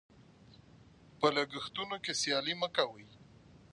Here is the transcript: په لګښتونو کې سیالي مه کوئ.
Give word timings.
په 1.19 1.27
لګښتونو 1.35 1.95
کې 2.03 2.13
سیالي 2.21 2.53
مه 2.61 2.69
کوئ. 2.75 3.05